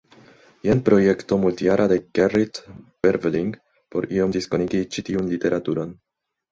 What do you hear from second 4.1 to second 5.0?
iom diskonigi